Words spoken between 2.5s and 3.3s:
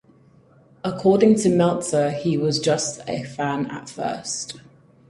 just a